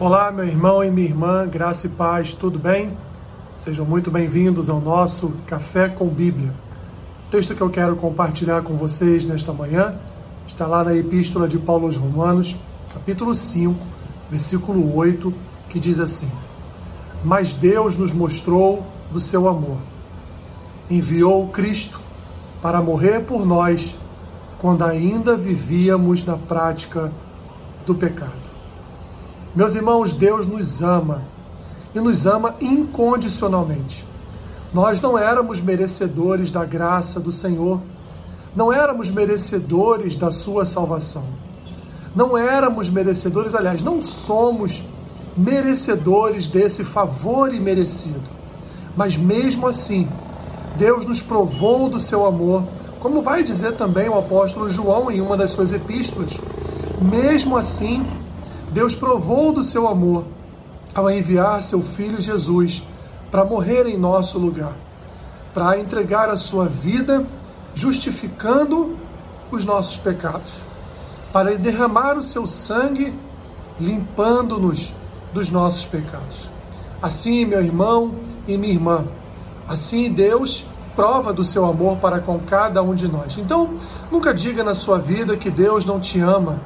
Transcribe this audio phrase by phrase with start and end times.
[0.00, 2.96] Olá, meu irmão e minha irmã, graça e paz, tudo bem?
[3.58, 6.54] Sejam muito bem-vindos ao nosso Café com Bíblia.
[7.26, 9.96] O texto que eu quero compartilhar com vocês nesta manhã
[10.46, 12.56] está lá na Epístola de Paulo aos Romanos,
[12.94, 13.78] capítulo 5,
[14.30, 15.34] versículo 8,
[15.68, 16.30] que diz assim:
[17.22, 19.76] Mas Deus nos mostrou do seu amor.
[20.88, 22.00] Enviou Cristo
[22.62, 23.94] para morrer por nós
[24.62, 27.12] quando ainda vivíamos na prática
[27.84, 28.59] do pecado.
[29.54, 31.22] Meus irmãos, Deus nos ama
[31.92, 34.06] e nos ama incondicionalmente.
[34.72, 37.80] Nós não éramos merecedores da graça do Senhor,
[38.54, 41.24] não éramos merecedores da sua salvação.
[42.14, 44.84] Não éramos merecedores, aliás, não somos
[45.36, 48.22] merecedores desse favor imerecido.
[48.96, 50.08] Mas mesmo assim,
[50.76, 52.64] Deus nos provou do seu amor,
[53.00, 56.38] como vai dizer também o apóstolo João em uma das suas epístolas.
[57.00, 58.04] Mesmo assim,
[58.72, 60.24] Deus provou do seu amor
[60.94, 62.84] ao enviar seu filho Jesus
[63.30, 64.74] para morrer em nosso lugar,
[65.52, 67.26] para entregar a sua vida
[67.74, 68.96] justificando
[69.50, 70.52] os nossos pecados,
[71.32, 73.12] para derramar o seu sangue
[73.78, 74.94] limpando-nos
[75.32, 76.48] dos nossos pecados.
[77.02, 78.14] Assim, meu irmão
[78.46, 79.04] e minha irmã,
[79.68, 83.38] assim Deus prova do seu amor para com cada um de nós.
[83.38, 83.74] Então,
[84.10, 86.60] nunca diga na sua vida que Deus não te ama,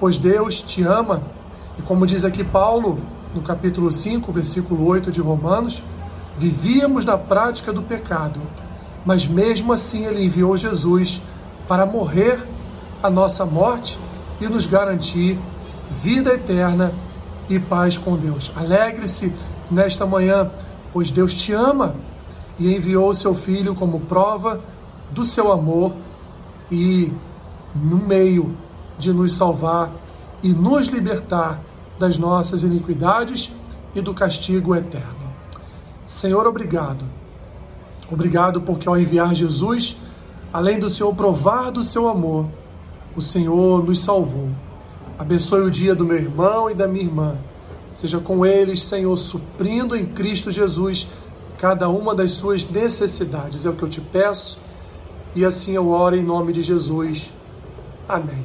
[0.00, 1.22] pois Deus te ama
[1.78, 2.98] e como diz aqui Paulo,
[3.34, 5.82] no capítulo 5, versículo 8 de Romanos,
[6.36, 8.40] vivíamos na prática do pecado,
[9.04, 11.20] mas mesmo assim ele enviou Jesus
[11.66, 12.38] para morrer
[13.02, 13.98] a nossa morte
[14.40, 15.38] e nos garantir
[15.90, 16.92] vida eterna
[17.48, 18.50] e paz com Deus.
[18.56, 19.32] Alegre-se
[19.70, 20.50] nesta manhã,
[20.92, 21.94] pois Deus te ama
[22.58, 24.60] e enviou o seu filho como prova
[25.10, 25.92] do seu amor
[26.70, 27.12] e
[27.74, 28.54] no meio
[28.98, 29.90] de nos salvar
[30.44, 31.58] e nos libertar
[31.98, 33.50] das nossas iniquidades
[33.94, 35.24] e do castigo eterno.
[36.06, 37.06] Senhor, obrigado.
[38.12, 39.96] Obrigado porque ao enviar Jesus,
[40.52, 42.46] além do Senhor provar do seu amor,
[43.16, 44.50] o Senhor nos salvou.
[45.18, 47.38] Abençoe o dia do meu irmão e da minha irmã.
[47.94, 51.08] Seja com eles, Senhor, suprindo em Cristo Jesus
[51.56, 53.64] cada uma das suas necessidades.
[53.64, 54.60] É o que eu te peço
[55.34, 57.32] e assim eu oro em nome de Jesus.
[58.06, 58.44] Amém.